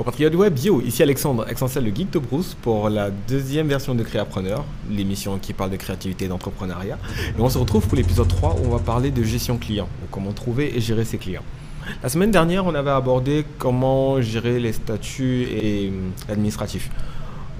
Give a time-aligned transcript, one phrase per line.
[0.00, 4.02] Compatriotes web, bio, ici Alexandre, essentiel de Geek to Bruce pour la deuxième version de
[4.02, 6.96] Créapreneur, l'émission qui parle de créativité et d'entrepreneuriat.
[7.38, 10.32] Et on se retrouve pour l'épisode 3 où on va parler de gestion client, comment
[10.32, 11.42] trouver et gérer ses clients.
[12.02, 15.92] La semaine dernière, on avait abordé comment gérer les statuts et
[16.30, 16.90] administratifs.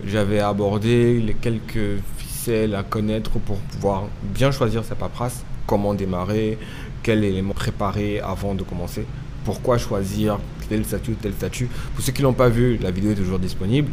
[0.06, 6.56] J'avais abordé les quelques ficelles à connaître pour pouvoir bien choisir sa paperasse, comment démarrer,
[7.02, 9.04] quel élément préparer avant de commencer
[9.44, 10.38] pourquoi choisir
[10.68, 11.68] tel statut, tel statut.
[11.94, 13.90] Pour ceux qui ne l'ont pas vu, la vidéo est toujours disponible.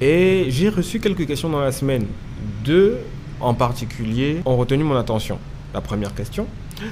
[0.00, 2.06] Et j'ai reçu quelques questions dans la semaine.
[2.64, 2.98] Deux
[3.40, 5.38] en particulier ont retenu mon attention.
[5.74, 6.46] La première question,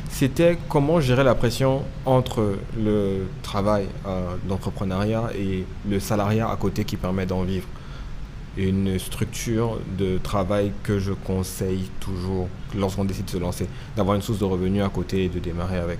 [0.08, 6.84] c'était comment gérer la pression entre le travail euh, d'entrepreneuriat et le salariat à côté
[6.84, 7.66] qui permet d'en vivre
[8.68, 14.22] une structure de travail que je conseille toujours lorsqu'on décide de se lancer, d'avoir une
[14.22, 15.98] source de revenus à côté et de démarrer avec.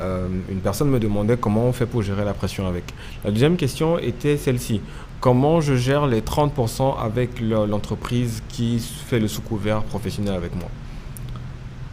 [0.00, 2.84] Euh, une personne me demandait comment on fait pour gérer la pression avec.
[3.24, 4.80] La deuxième question était celle-ci.
[5.20, 10.68] Comment je gère les 30% avec l'entreprise qui fait le sous-couvert professionnel avec moi?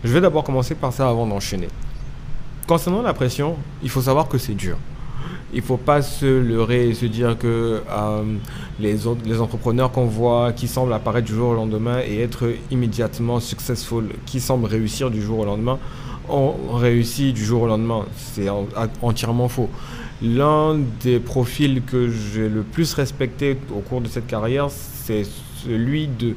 [0.03, 1.67] Je vais d'abord commencer par ça avant d'enchaîner.
[2.67, 4.77] Concernant la pression, il faut savoir que c'est dur
[5.53, 8.23] il ne faut pas se leurrer et se dire que euh,
[8.79, 13.39] les, les entrepreneurs qu'on voit qui semblent apparaître du jour au lendemain et être immédiatement
[13.39, 15.79] successful, qui semblent réussir du jour au lendemain,
[16.29, 18.05] ont réussi du jour au lendemain.
[18.15, 18.47] C'est
[19.01, 19.69] entièrement faux.
[20.21, 25.23] L'un des profils que j'ai le plus respecté au cours de cette carrière, c'est
[25.65, 26.35] celui de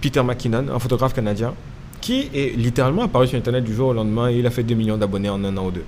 [0.00, 1.54] Peter McKinnon, un photographe canadien,
[2.00, 4.74] qui est littéralement apparu sur Internet du jour au lendemain et il a fait 2
[4.74, 5.84] millions d'abonnés en un an ou deux.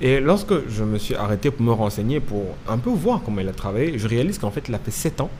[0.00, 3.48] Et lorsque je me suis arrêté pour me renseigner, pour un peu voir comment il
[3.48, 5.30] a travaillé, je réalise qu'en fait, il a fait 7 ans.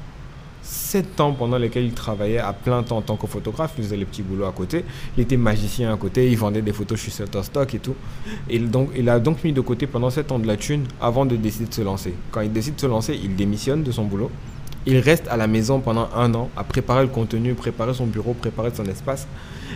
[0.62, 3.96] 7 ans pendant lesquels il travaillait à plein temps en tant que photographe, il faisait
[3.96, 4.84] les petits boulots à côté,
[5.16, 7.94] il était magicien à côté, il vendait des photos chez Shutterstock et tout.
[8.50, 11.66] Il a donc mis de côté pendant 7 ans de la thune avant de décider
[11.66, 12.14] de se lancer.
[12.32, 14.30] Quand il décide de se lancer, il démissionne de son boulot.
[14.88, 18.34] Il reste à la maison pendant un an à préparer le contenu, préparer son bureau,
[18.34, 19.26] préparer son espace.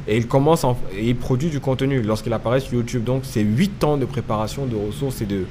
[0.06, 0.64] Et il commence
[0.94, 3.02] et il produit du contenu lorsqu'il apparaît sur YouTube.
[3.02, 5.46] Donc c'est 8 ans de préparation de ressources et de,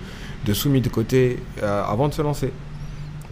[0.45, 2.51] de soumis de côté euh, avant de se lancer.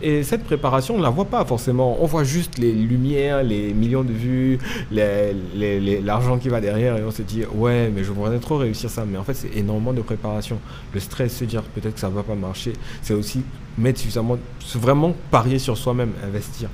[0.01, 1.97] Et cette préparation, on ne la voit pas forcément.
[2.01, 4.59] On voit juste les lumières, les millions de vues,
[4.91, 9.05] l'argent qui va derrière et on se dit ouais, mais je voudrais trop réussir ça.
[9.05, 10.59] Mais en fait, c'est énormément de préparation.
[10.93, 13.41] Le stress, se dire peut-être que ça ne va pas marcher, c'est aussi
[13.77, 14.37] mettre suffisamment,
[14.75, 16.69] vraiment parier sur soi-même, investir.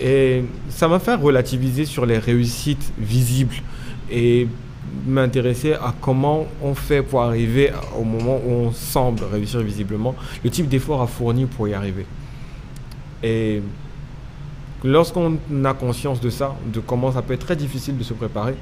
[0.00, 3.54] Et ça m'a fait relativiser sur les réussites visibles
[4.10, 4.46] et
[5.06, 10.50] m'intéresser à comment on fait pour arriver au moment où on semble réussir visiblement, le
[10.50, 12.06] type d'effort à fournir pour y arriver.
[13.22, 13.62] Et
[14.84, 18.54] lorsqu'on a conscience de ça, de comment ça peut être très difficile de se préparer,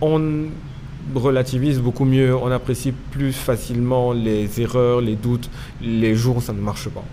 [0.00, 0.48] on
[1.14, 5.50] relativise beaucoup mieux, on apprécie plus facilement les erreurs, les doutes,
[5.82, 7.04] les jours où ça ne marche pas.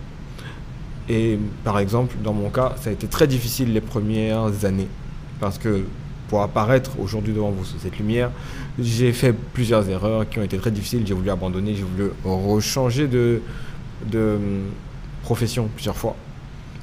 [1.09, 4.89] Et par exemple, dans mon cas, ça a été très difficile les premières années.
[5.39, 5.83] Parce que
[6.27, 8.31] pour apparaître aujourd'hui devant vous sous cette lumière,
[8.79, 11.03] j'ai fait plusieurs erreurs qui ont été très difficiles.
[11.05, 13.41] J'ai voulu abandonner, j'ai voulu rechanger de,
[14.11, 14.63] de hum,
[15.23, 16.15] profession plusieurs fois.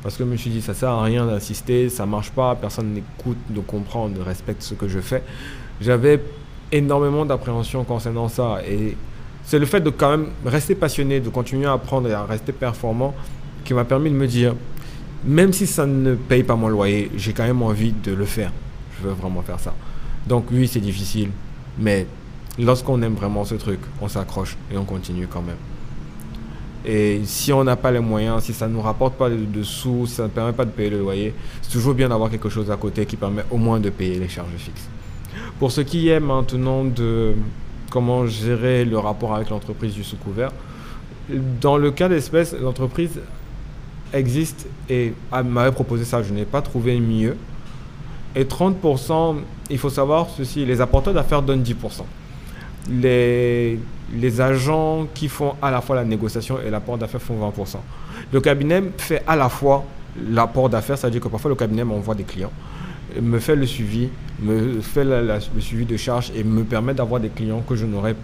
[0.03, 2.93] Parce que je me suis dit, ça sert à rien d'insister, ça marche pas, personne
[2.93, 5.23] n'écoute, ne comprend, ne respecte ce que je fais.
[5.81, 6.21] J'avais
[6.71, 8.59] énormément d'appréhension concernant ça.
[8.69, 8.97] Et
[9.45, 12.53] c'est le fait de quand même rester passionné, de continuer à apprendre et à rester
[12.53, 13.15] performant
[13.65, 14.55] qui m'a permis de me dire,
[15.25, 18.53] même si ça ne paye pas mon loyer, j'ai quand même envie de le faire.
[18.99, 19.75] Je veux vraiment faire ça.
[20.27, 21.31] Donc oui, c'est difficile,
[21.79, 22.07] mais
[22.59, 25.57] lorsqu'on aime vraiment ce truc, on s'accroche et on continue quand même.
[26.87, 30.07] Et si on n'a pas les moyens, si ça ne nous rapporte pas de, sous,
[30.07, 32.71] si ça ne permet pas de payer le loyer, c'est toujours bien d'avoir quelque chose
[32.71, 34.89] à côté qui permet au moins de payer les charges fixes.
[35.59, 37.33] Pour ce qui est maintenant de
[37.91, 40.53] comment gérer le rapport avec l'entreprise du sous-couvert,
[41.61, 43.19] dans le cas d'espèce, l'entreprise
[44.13, 46.23] existe et m'avait proposé ça.
[46.23, 47.37] Je n'ai pas trouvé mieux.
[48.37, 49.37] Et 30%,
[49.71, 51.75] il faut savoir ceci, les apporteurs d'affaires donnent 10%.
[52.91, 53.79] Les,
[54.41, 57.77] agents qui font à la fois la négociation et l'apport d'affaires font 20%.
[58.33, 59.85] Le cabinet fait à la fois
[60.31, 62.53] l'apport d'affaires, c'est-à-dire que parfois le cabinet m'envoie des clients,
[63.21, 64.09] me fait le suivi,
[64.41, 68.15] me fait le suivi de charges et me permet d'avoir des clients que je n'aurais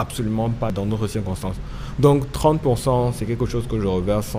[0.00, 1.56] absolument pas dans d'autres circonstances.
[1.98, 4.36] Donc 30%, c'est quelque chose que je reverse.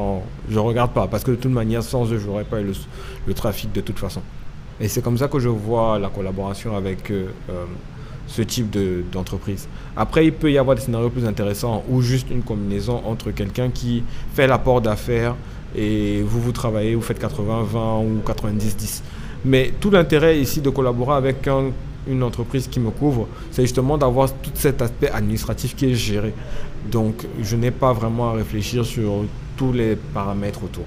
[0.50, 2.74] Je regarde pas, parce que de toute manière, sans eux, je n'aurais pas eu
[3.28, 4.22] le, trafic de toute façon.
[4.80, 7.66] Et c'est comme ça que je vois la collaboration avec euh, euh,
[8.28, 8.76] ce type
[9.12, 9.68] d'entreprise.
[9.96, 13.70] Après, il peut y avoir des scénarios plus intéressants ou juste une combinaison entre quelqu'un
[13.70, 14.04] qui
[14.34, 15.36] fait l'apport d'affaires
[15.76, 19.02] et vous, vous travaillez, vous faites 80-20 ou 90-10.
[19.46, 21.72] Mais tout l'intérêt ici de collaborer avec un
[22.08, 26.34] une entreprise qui me couvre, c'est justement d'avoir tout cet aspect administratif qui est géré.
[26.90, 29.26] Donc, je n'ai pas vraiment à réfléchir sur
[29.56, 30.86] tous les paramètres autour.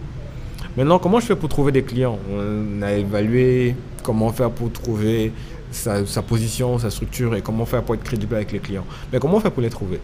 [0.77, 2.19] Maintenant, comment je fais pour trouver des clients?
[2.33, 5.33] On a évalué comment faire pour trouver
[5.71, 8.85] sa, position, sa structure et comment faire pour être crédible avec les clients.
[9.13, 10.01] Mais comment faire pour les trouver?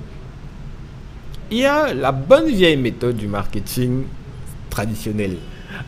[1.50, 4.04] Il y a la bonne vieille méthode du marketing
[4.68, 5.38] traditionnel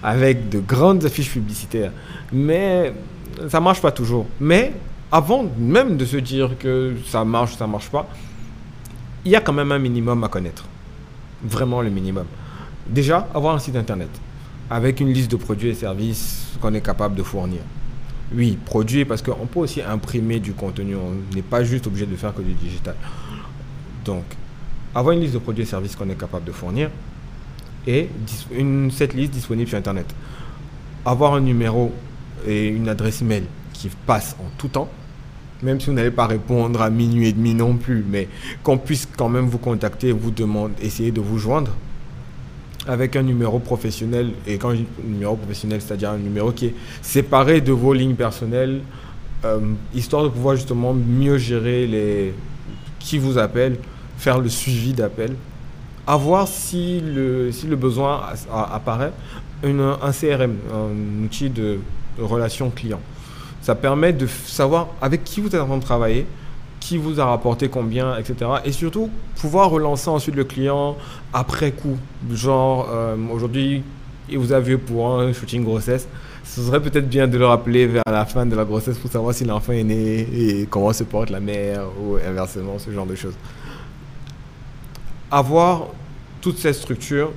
[0.03, 1.93] avec de grandes affiches publicitaires.
[2.33, 2.93] Mais
[3.49, 4.27] ça marche pas toujours.
[4.41, 4.73] Mais
[5.13, 8.09] avant même de se dire que ça marche ou ça marche pas,
[9.25, 10.65] il y a quand même un minimum à connaître.
[11.45, 12.27] Vraiment le minimum.
[12.89, 14.09] Déjà, avoir un site internet
[14.71, 17.61] avec une liste de produits et services qu'on est capable de fournir.
[18.35, 20.97] Oui, produits parce qu'on peut aussi imprimer du contenu.
[20.97, 22.95] On n'est pas juste obligé de faire que du digital.
[24.05, 24.25] Donc,
[24.95, 26.91] avoir une liste de produits et services qu'on est capable de fournir
[27.87, 28.09] et
[28.91, 30.07] cette liste disponible sur Internet.
[31.05, 31.93] Avoir un numéro
[32.47, 34.89] et une adresse mail qui passe en tout temps
[35.63, 38.29] même si vous n'allez pas répondre à minuit et demi non plus, mais
[38.63, 41.71] qu'on puisse quand même vous contacter, vous demander, essayer de vous joindre
[42.87, 44.33] avec un numéro professionnel.
[44.47, 48.15] Et quand je dis numéro professionnel, c'est-à-dire un numéro qui est séparé de vos lignes
[48.15, 48.81] personnelles,
[49.45, 49.59] euh,
[49.95, 52.35] histoire de pouvoir justement mieux gérer les
[52.99, 53.79] qui vous appelle,
[54.17, 55.35] faire le suivi d'appel,
[56.07, 59.13] avoir si le, si le besoin apparaît,
[59.65, 61.79] un CRM, un outil de
[62.19, 63.01] relation client.
[63.61, 66.27] Ça permet de savoir avec qui vous êtes en train de travailler,
[66.83, 68.51] qui vous a rapporté combien, etc.
[68.65, 70.97] Et surtout, pouvoir relancer ensuite le client
[71.33, 71.97] après coup.
[72.33, 73.85] Genre, euh, aujourd'hui,
[74.29, 76.09] il vous a vu pour un shooting grossesse.
[76.43, 79.33] Ce serait peut-être bien de le rappeler vers la fin de la grossesse pour savoir
[79.33, 83.15] si l'enfant est né et comment se porte la mère ou inversement, ce genre de
[83.15, 83.35] choses.
[85.31, 85.87] Avoir
[86.41, 87.31] toutes ces structures,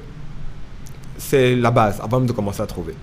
[1.19, 2.95] c'est la base avant de commencer à trouver.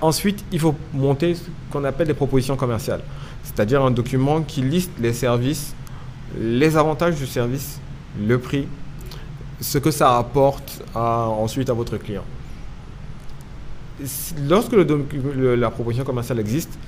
[0.00, 3.00] Ensuite, il faut monter ce qu'on appelle des propositions commerciales,
[3.44, 5.72] c'est-à-dire un document qui liste les services,
[6.38, 7.80] les avantages du service,
[8.18, 8.66] le prix,
[9.60, 12.24] ce que ça apporte ensuite à votre client.
[14.48, 16.78] Lorsque la proposition commerciale existe,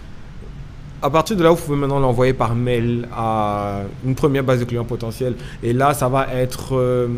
[1.03, 4.65] à partir de là, vous pouvez maintenant l'envoyer par mail à une première base de
[4.65, 5.35] clients potentiels.
[5.63, 7.09] Et là, ça va être euh,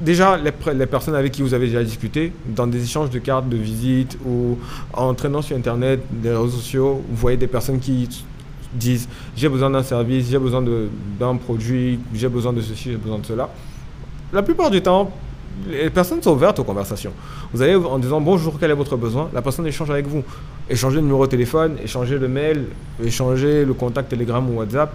[0.00, 3.56] déjà, les, personnes avec qui vous avez déjà discuté, dans des échanges de cartes de
[3.56, 4.58] visite ou
[4.92, 8.08] en traînant sur Internet, des réseaux sociaux, vous voyez des personnes qui
[8.72, 10.62] disent j'ai besoin d'un service, j'ai besoin
[11.18, 13.48] d'un produit, j'ai besoin de ceci, j'ai besoin de cela.
[14.32, 15.10] La plupart du temps,
[15.68, 17.12] les personnes sont ouvertes aux conversations.
[17.52, 19.28] Vous allez en disant bonjour, quel est votre besoin?
[19.32, 20.22] La personne échange avec vous.
[20.68, 22.66] Échangez le numéro de téléphone, échangez le mail,
[23.04, 24.94] échangez le contact Telegram ou WhatsApp.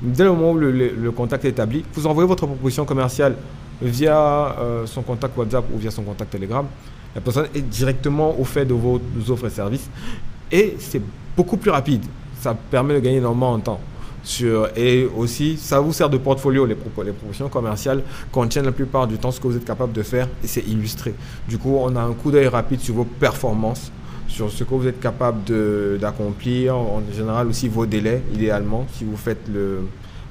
[0.00, 3.34] Dès le moment où le contact est établi, vous envoyez votre proposition commerciale
[3.82, 6.66] via euh, son contact WhatsApp ou via son contact Telegram.
[7.14, 9.88] La personne est directement au fait de vos offres et services.
[10.50, 11.02] Et c'est
[11.36, 12.04] beaucoup plus rapide.
[12.40, 13.80] Ça permet de gagner énormément en temps.
[14.22, 16.66] Sur, et aussi, ça vous sert de portfolio.
[16.66, 20.02] Les, les propositions commerciales contiennent la plupart du temps ce que vous êtes capable de
[20.02, 21.14] faire et c'est illustré.
[21.48, 23.90] Du coup, on a un coup d'œil rapide sur vos performances,
[24.26, 25.40] sur ce que vous êtes capable
[25.98, 29.80] d'accomplir, en général aussi vos délais, idéalement, si vous faites le,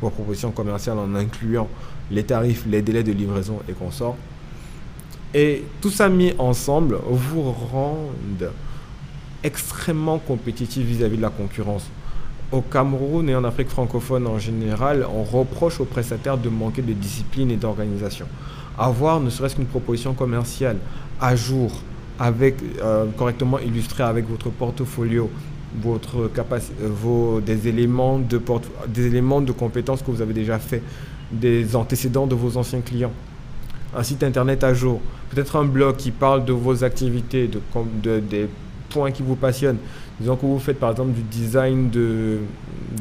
[0.02, 1.68] vos propositions commerciales en incluant
[2.12, 4.18] les tarifs, les délais de livraison et consorts.
[5.34, 8.52] Et tout ça mis ensemble vous rendent
[9.44, 11.90] extrêmement compétitif vis-à-vis de la concurrence.
[12.52, 16.94] Au Cameroun et en Afrique francophone en général, on reproche aux prestataires de manquer de
[16.94, 18.26] discipline et d'organisation.
[18.78, 20.78] Avoir ne serait-ce qu'une proposition commerciale
[21.20, 21.72] à jour,
[22.20, 25.30] avec, euh, correctement illustrée avec votre portfolio,
[25.82, 26.30] votre
[26.82, 28.42] vos, des, éléments de
[28.88, 30.82] des éléments de compétences que vous avez déjà fait,
[31.32, 33.12] des antécédents de vos anciens clients,
[33.96, 37.50] un site internet à jour, peut-être un blog qui parle de vos activités,
[38.04, 38.48] de, des
[38.90, 39.78] points qui vous passionnent.
[40.20, 42.40] Disons que vous faites par exemple du design de,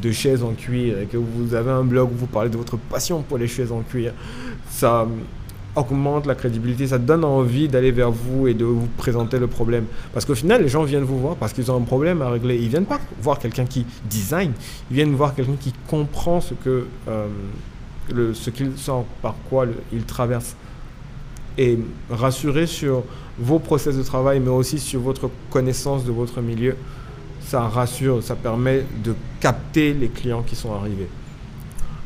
[0.03, 2.77] de chaises en cuir et que vous avez un blog où vous parlez de votre
[2.77, 4.13] passion pour les chaises en cuir.
[4.71, 5.07] Ça,
[5.77, 9.85] augmente la crédibilité, ça donne envie d'aller vers vous et de vous présenter le problème.
[10.13, 12.57] Parce qu'au final, les gens viennent vous voir parce qu'ils ont un problème à régler.
[12.57, 14.53] Ils viennent pas voir quelqu'un qui design,
[14.91, 17.27] ils viennent voir quelqu'un qui comprend ce que euh,
[18.13, 20.57] le, ce qu'il sent, par quoi il traverse.
[21.59, 21.79] Et
[22.11, 23.03] rassurer sur
[23.39, 26.77] vos process de travail, mais aussi sur votre connaissance de votre milieu,
[27.41, 31.09] ça rassure, ça permet de capter les clients qui sont arrivés.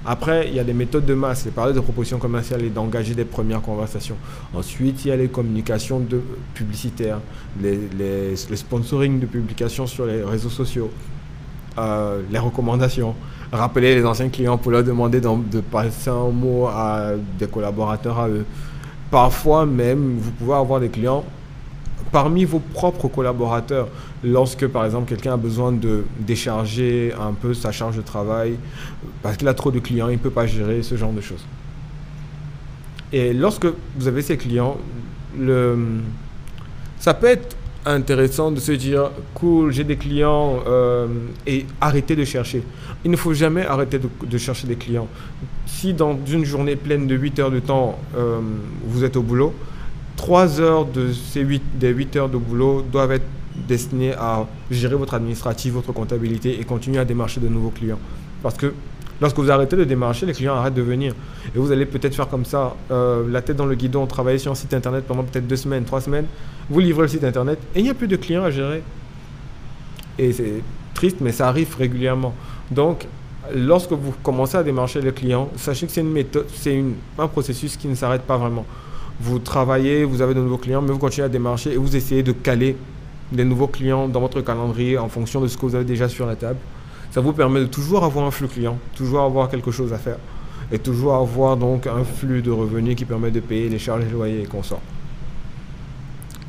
[0.04, 3.14] Après, il y a des méthodes de masse, c'est parler de propositions commerciales et d'engager
[3.14, 4.16] des premières conversations.
[4.54, 6.22] Ensuite, il y a les communications de,
[6.54, 7.20] publicitaires,
[7.60, 10.90] les, les, sponsoring de publications sur les réseaux sociaux,
[11.76, 13.14] euh, les recommandations,
[13.52, 18.28] rappeler les anciens clients pour leur demander de passer un mot à des collaborateurs à
[18.28, 18.46] eux.
[19.10, 21.24] Parfois même, vous pouvez avoir des clients
[22.12, 23.88] parmi vos propres collaborateurs,
[24.24, 28.56] lorsque par exemple quelqu'un a besoin de décharger un peu sa charge de travail,
[29.22, 31.44] parce qu'il a trop de clients, il ne peut pas gérer ce genre de choses.
[33.12, 34.76] Et lorsque vous avez ces clients,
[36.98, 37.56] ça peut être
[37.86, 41.06] intéressant de se dire cool, j'ai des clients euh,
[41.46, 42.62] et arrêter de chercher.
[43.04, 45.08] Il ne faut jamais arrêter de, chercher des clients.
[45.66, 48.40] Si dans une journée pleine de 8 heures de temps, euh,
[48.84, 49.54] vous êtes au boulot,
[50.16, 53.26] 3 heures de ces 8, des 8 heures de boulot doivent être
[53.66, 57.98] destinées à gérer votre administratif, votre comptabilité et continuer à démarcher de nouveaux clients.
[58.42, 58.74] Parce que
[59.20, 61.14] lorsque vous arrêtez de démarcher, les clients arrêtent de venir.
[61.54, 64.52] Et vous allez peut-être faire comme ça, euh, la tête dans le guidon, travailler sur
[64.52, 66.26] un site internet pendant peut-être deux semaines, trois semaines.
[66.68, 68.82] Vous livrez le site internet et il n'y a plus de clients à gérer.
[70.18, 70.62] Et c'est
[70.94, 72.34] triste, mais ça arrive régulièrement.
[72.70, 73.06] Donc,
[73.54, 76.82] lorsque vous commencez à démarcher les clients, sachez que c'est une méthode, c'est
[77.18, 78.66] un processus qui ne s'arrête pas vraiment
[79.20, 82.22] vous travaillez, vous avez de nouveaux clients, mais vous continuez à démarcher et vous essayez
[82.22, 82.76] de caler
[83.30, 86.26] des nouveaux clients dans votre calendrier en fonction de ce que vous avez déjà sur
[86.26, 86.58] la table.
[87.10, 90.18] Ça vous permet de toujours avoir un flux client, toujours avoir quelque chose à faire
[90.72, 94.10] et toujours avoir donc un flux de revenus qui permet de payer les charges, les
[94.10, 94.82] loyers et consorts.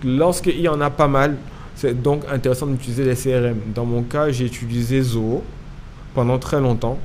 [0.03, 1.37] Lorsqu'il y en a pas mal,
[1.75, 3.57] c'est donc intéressant d'utiliser les CRM.
[3.73, 5.43] Dans mon cas, j'ai utilisé Zoho
[6.13, 6.99] pendant très longtemps.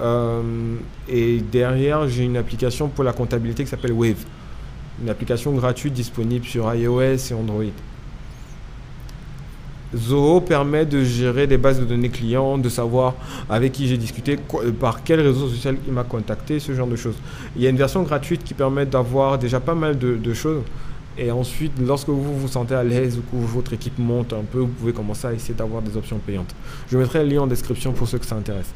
[0.00, 0.76] Euh,
[1.08, 4.24] et derrière, j'ai une application pour la comptabilité qui s'appelle Wave
[5.02, 7.64] une application gratuite disponible sur iOS et Android.
[9.96, 13.14] Zoho permet de gérer des bases de données clients, de savoir
[13.48, 16.96] avec qui j'ai discuté, euh, par quel réseau social il m'a contacté, ce genre de
[16.96, 17.16] choses.
[17.56, 20.62] Il y a une version gratuite qui permet d'avoir déjà pas mal de, choses.
[21.18, 24.58] Et ensuite, lorsque vous vous sentez à l'aise ou que votre équipe monte un peu,
[24.58, 26.54] vous pouvez commencer à essayer d'avoir des options payantes.
[26.90, 28.72] Je mettrai le lien en description pour ceux que ça intéresse.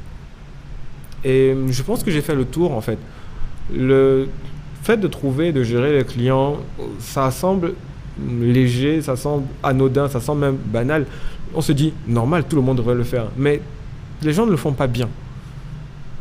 [1.23, 2.99] Et je pense que j'ai fait le tour en fait.
[3.75, 4.27] Le,
[4.83, 6.57] fait de trouver, de gérer les clients,
[6.99, 7.75] ça semble
[8.41, 11.07] léger, ça semble anodin, ça semble même banal.
[11.55, 13.27] On se dit, normal, tout le monde devrait le faire.
[13.37, 13.61] Mais
[14.23, 15.09] les gens ne le font pas bien.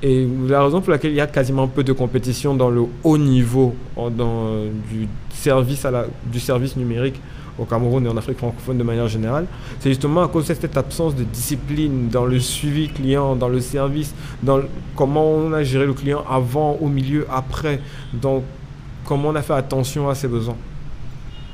[0.01, 3.17] Et la raison pour laquelle il y a quasiment peu de compétition dans le haut
[3.17, 7.19] niveau dans, du, service à la, du service numérique
[7.59, 9.45] au Cameroun et en Afrique francophone de manière générale,
[9.79, 13.59] c'est justement à cause de cette absence de discipline dans le suivi client, dans le
[13.59, 14.61] service, dans
[14.95, 17.81] comment on a géré le client avant, au milieu, après,
[18.13, 18.43] donc
[19.03, 20.55] comment on a fait attention à ses besoins.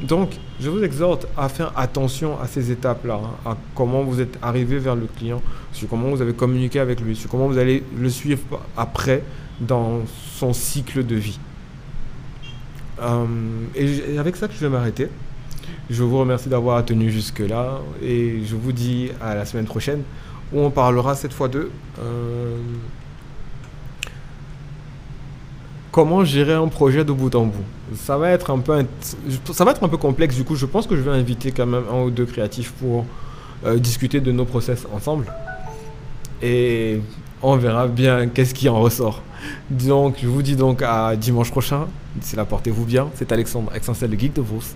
[0.01, 4.37] Donc, je vous exhorte à faire attention à ces étapes-là, hein, à comment vous êtes
[4.41, 7.81] arrivé vers le client, sur comment vous avez communiqué avec lui, sur comment vous allez
[7.97, 8.41] le suivre
[8.75, 9.23] après
[9.61, 10.01] dans
[10.35, 11.39] son cycle de vie.
[13.01, 13.25] Euh,
[13.75, 15.09] et avec ça que je vais m'arrêter.
[15.89, 20.01] Je vous remercie d'avoir tenu jusque-là et je vous dis à la semaine prochaine
[20.51, 22.57] où on parlera cette fois de euh,
[25.91, 27.63] comment gérer un projet de bout en bout.
[27.93, 28.83] Ça va être un peu,
[29.51, 30.35] ça va être un peu complexe.
[30.35, 33.05] Du coup, je pense que je vais inviter quand même un ou deux créatifs pour
[33.65, 35.31] euh, discuter de nos process ensemble.
[36.41, 36.99] Et
[37.41, 39.21] on verra bien qu'est-ce qui en ressort.
[39.69, 41.87] Donc, je vous dis donc à dimanche prochain.
[42.15, 43.07] D'ici là, portez-vous bien.
[43.15, 44.75] C'est Alexandre, Exensel, le geek de Vos.